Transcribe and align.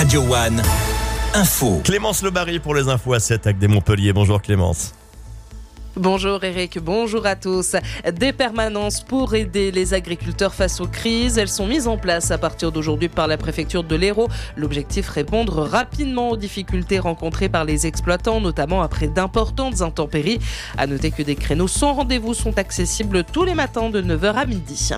Radio 0.00 0.22
One. 0.22 0.62
Info. 1.34 1.82
Clémence 1.84 2.22
Lebary 2.22 2.58
pour 2.58 2.74
les 2.74 2.88
infos 2.88 3.12
à 3.12 3.20
7 3.20 3.46
avec 3.46 3.58
des 3.58 3.68
Montpellier. 3.68 4.14
Bonjour 4.14 4.40
Clémence. 4.40 4.94
Bonjour 6.00 6.42
Eric, 6.42 6.78
bonjour 6.78 7.26
à 7.26 7.36
tous. 7.36 7.76
Des 8.10 8.32
permanences 8.32 9.02
pour 9.02 9.34
aider 9.34 9.70
les 9.70 9.92
agriculteurs 9.92 10.54
face 10.54 10.80
aux 10.80 10.86
crises. 10.86 11.36
Elles 11.36 11.46
sont 11.46 11.66
mises 11.66 11.86
en 11.86 11.98
place 11.98 12.30
à 12.30 12.38
partir 12.38 12.72
d'aujourd'hui 12.72 13.10
par 13.10 13.26
la 13.26 13.36
préfecture 13.36 13.84
de 13.84 13.96
l'Hérault. 13.96 14.30
L'objectif 14.56 15.10
répondre 15.10 15.58
rapidement 15.62 16.30
aux 16.30 16.38
difficultés 16.38 16.98
rencontrées 16.98 17.50
par 17.50 17.66
les 17.66 17.86
exploitants, 17.86 18.40
notamment 18.40 18.80
après 18.80 19.08
d'importantes 19.08 19.82
intempéries. 19.82 20.38
À 20.78 20.86
noter 20.86 21.10
que 21.10 21.22
des 21.22 21.34
créneaux 21.34 21.68
sans 21.68 21.92
rendez-vous 21.92 22.32
sont 22.32 22.56
accessibles 22.56 23.22
tous 23.22 23.44
les 23.44 23.54
matins 23.54 23.90
de 23.90 24.00
9h 24.00 24.32
à 24.36 24.46
midi. 24.46 24.92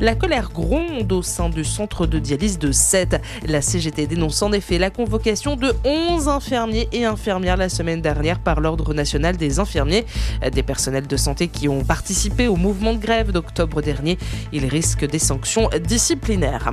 La 0.00 0.14
colère 0.14 0.48
gronde 0.54 1.12
au 1.12 1.20
sein 1.20 1.50
du 1.50 1.64
centre 1.64 2.06
de 2.06 2.18
dialyse 2.18 2.58
de 2.58 2.72
Sète. 2.72 3.20
La 3.46 3.60
CGT 3.60 4.06
dénonce 4.06 4.40
en 4.40 4.52
effet 4.52 4.78
la 4.78 4.88
convocation 4.88 5.54
de 5.54 5.74
11 5.84 6.28
infirmiers 6.28 6.88
et 6.92 7.04
infirmières 7.04 7.58
la 7.58 7.68
semaine 7.68 8.00
dernière 8.00 8.38
par 8.38 8.62
l'Ordre 8.62 8.94
national 8.94 9.36
des 9.36 9.58
infirmiers 9.58 10.06
des 10.50 10.62
personnels 10.62 11.06
de 11.06 11.16
santé 11.16 11.48
qui 11.48 11.68
ont 11.68 11.84
participé 11.84 12.48
au 12.48 12.56
mouvement 12.56 12.94
de 12.94 12.98
grève 12.98 13.32
d'octobre 13.32 13.82
dernier. 13.82 14.18
Ils 14.52 14.66
risquent 14.66 15.08
des 15.08 15.18
sanctions 15.18 15.68
disciplinaires. 15.84 16.72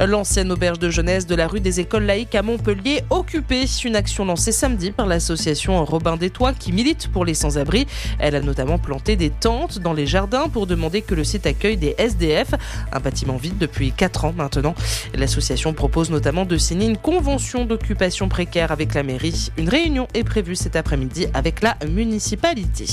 L'ancienne 0.00 0.50
auberge 0.50 0.78
de 0.78 0.90
jeunesse 0.90 1.26
de 1.26 1.34
la 1.34 1.46
rue 1.46 1.60
des 1.60 1.80
écoles 1.80 2.04
laïques 2.04 2.34
à 2.34 2.42
Montpellier 2.42 3.02
occupée. 3.10 3.64
Une 3.84 3.96
action 3.96 4.24
lancée 4.24 4.52
samedi 4.52 4.90
par 4.90 5.06
l'association 5.06 5.84
Robin 5.84 6.16
des 6.16 6.30
Toits 6.30 6.52
qui 6.52 6.72
milite 6.72 7.08
pour 7.08 7.24
les 7.24 7.34
sans-abri. 7.34 7.86
Elle 8.18 8.34
a 8.34 8.40
notamment 8.40 8.78
planté 8.78 9.16
des 9.16 9.30
tentes 9.30 9.78
dans 9.78 9.92
les 9.92 10.06
jardins 10.06 10.48
pour 10.48 10.66
demander 10.66 11.02
que 11.02 11.14
le 11.14 11.24
site 11.24 11.46
accueille 11.46 11.76
des 11.76 11.94
SDF, 11.98 12.54
un 12.92 13.00
bâtiment 13.00 13.36
vide 13.36 13.58
depuis 13.58 13.92
4 13.92 14.24
ans 14.24 14.34
maintenant. 14.36 14.74
L'association 15.14 15.72
propose 15.72 16.10
notamment 16.10 16.44
de 16.44 16.56
signer 16.56 16.86
une 16.86 16.96
convention 16.96 17.64
d'occupation 17.64 18.28
précaire 18.28 18.72
avec 18.72 18.94
la 18.94 19.02
mairie. 19.02 19.50
Une 19.56 19.68
réunion 19.68 20.08
est 20.14 20.24
prévue 20.24 20.56
cet 20.56 20.76
après-midi 20.76 21.26
avec 21.34 21.62
la 21.62 21.76
municipalité. 21.88 22.86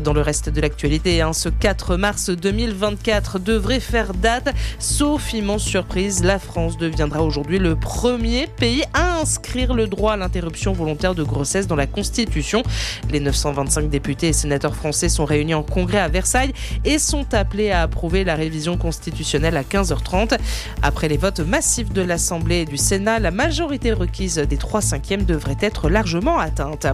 Dans 0.00 0.12
le 0.14 0.22
reste 0.22 0.48
de 0.48 0.60
l'actualité, 0.60 1.20
hein, 1.20 1.32
ce 1.32 1.48
4 1.48 1.96
mars 1.96 2.30
2024 2.30 3.38
devrait 3.38 3.80
faire 3.80 4.14
date. 4.14 4.54
Sauf 4.78 5.34
immense 5.34 5.64
surprise, 5.64 6.24
la 6.24 6.38
France 6.38 6.78
deviendra 6.78 7.22
aujourd'hui 7.22 7.58
le 7.58 7.76
premier 7.76 8.46
pays 8.46 8.84
inscrire 9.22 9.72
le 9.72 9.86
droit 9.86 10.14
à 10.14 10.16
l'interruption 10.16 10.72
volontaire 10.72 11.14
de 11.14 11.22
grossesse 11.22 11.68
dans 11.68 11.76
la 11.76 11.86
Constitution. 11.86 12.64
Les 13.10 13.20
925 13.20 13.88
députés 13.88 14.28
et 14.28 14.32
sénateurs 14.32 14.74
français 14.74 15.08
sont 15.08 15.24
réunis 15.24 15.54
en 15.54 15.62
congrès 15.62 16.00
à 16.00 16.08
Versailles 16.08 16.52
et 16.84 16.98
sont 16.98 17.32
appelés 17.32 17.70
à 17.70 17.82
approuver 17.82 18.24
la 18.24 18.34
révision 18.34 18.76
constitutionnelle 18.76 19.56
à 19.56 19.62
15h30. 19.62 20.38
Après 20.82 21.08
les 21.08 21.16
votes 21.16 21.38
massifs 21.38 21.92
de 21.92 22.02
l'Assemblée 22.02 22.62
et 22.62 22.64
du 22.64 22.76
Sénat, 22.76 23.20
la 23.20 23.30
majorité 23.30 23.92
requise 23.92 24.38
des 24.38 24.56
3 24.56 24.80
cinquièmes 24.80 25.24
devrait 25.24 25.56
être 25.60 25.88
largement 25.88 26.40
atteinte. 26.40 26.86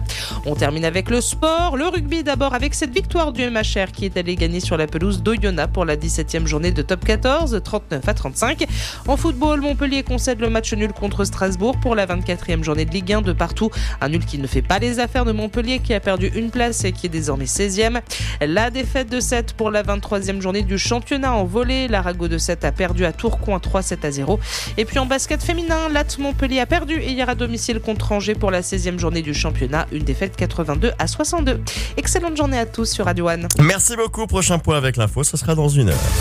On 0.45 0.53
termine 0.53 0.85
avec 0.85 1.09
le 1.09 1.21
sport, 1.21 1.77
le 1.77 1.87
rugby 1.87 2.23
d'abord 2.23 2.53
avec 2.53 2.75
cette 2.75 2.93
victoire 2.93 3.33
du 3.33 3.49
MHR 3.49 3.91
qui 3.91 4.05
est 4.05 4.17
allé 4.17 4.35
gagner 4.35 4.59
sur 4.59 4.77
la 4.77 4.85
pelouse 4.85 5.23
d'Oyonnax 5.23 5.73
pour 5.73 5.85
la 5.85 5.97
17e 5.97 6.45
journée 6.45 6.71
de 6.71 6.83
top 6.83 7.03
14, 7.05 7.59
39 7.63 8.07
à 8.07 8.13
35. 8.13 8.65
En 9.07 9.17
football, 9.17 9.61
Montpellier 9.61 10.03
concède 10.03 10.39
le 10.39 10.49
match 10.49 10.73
nul 10.73 10.93
contre 10.93 11.23
Strasbourg 11.23 11.79
pour 11.81 11.95
la 11.95 12.05
24e 12.19 12.63
journée 12.63 12.85
de 12.85 12.91
Ligue 12.91 13.13
1 13.13 13.21
de 13.21 13.33
partout. 13.33 13.69
Un 14.01 14.09
nul 14.09 14.25
qui 14.25 14.37
ne 14.37 14.47
fait 14.47 14.61
pas 14.61 14.79
les 14.79 14.99
affaires 14.99 15.25
de 15.25 15.31
Montpellier 15.31 15.79
qui 15.79 15.93
a 15.93 15.99
perdu 15.99 16.31
une 16.35 16.49
place 16.49 16.83
et 16.83 16.91
qui 16.91 17.07
est 17.07 17.09
désormais 17.09 17.45
16e. 17.45 18.01
La 18.41 18.69
défaite 18.69 19.09
de 19.09 19.19
7 19.19 19.53
pour 19.53 19.71
la 19.71 19.83
23e 19.83 20.41
journée 20.41 20.63
du 20.63 20.77
championnat 20.77 21.33
en 21.33 21.45
volée. 21.45 21.87
L'Arago 21.87 22.27
de 22.27 22.37
7 22.37 22.65
a 22.65 22.71
perdu 22.71 23.05
à 23.05 23.13
Tourcoing 23.13 23.57
3-7 23.57 24.05
à 24.05 24.11
0. 24.11 24.39
Et 24.77 24.85
puis 24.85 24.99
en 24.99 25.05
basket 25.05 25.41
féminin, 25.43 25.89
Lat 25.91 26.05
Montpellier 26.19 26.59
a 26.59 26.65
perdu 26.65 27.01
hier 27.01 27.29
à 27.29 27.35
domicile 27.35 27.79
contre 27.79 28.11
Angers 28.11 28.35
pour 28.35 28.51
la 28.51 28.61
16e 28.61 28.99
journée 28.99 29.21
du 29.21 29.33
championnat. 29.33 29.87
Une 29.91 30.03
défaite 30.03 30.35
82 30.35 30.91
à 30.99 31.07
62. 31.07 31.61
Excellente 31.97 32.37
journée 32.37 32.57
à 32.57 32.65
tous 32.65 32.91
sur 32.91 33.05
Radio 33.05 33.29
One. 33.29 33.47
Merci 33.59 33.95
beaucoup. 33.95 34.27
Prochain 34.27 34.59
point 34.59 34.77
avec 34.77 34.97
l'info, 34.97 35.23
ce 35.23 35.37
sera 35.37 35.55
dans 35.55 35.69
une 35.69 35.89
heure. 35.89 36.19